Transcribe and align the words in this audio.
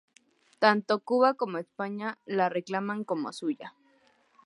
Tanto 0.63 1.03
Cuba 1.03 1.35
como 1.35 1.59
España 1.59 2.17
la 2.25 2.49
reclaman 2.49 3.03
como 3.03 3.31
suya. 3.31 3.75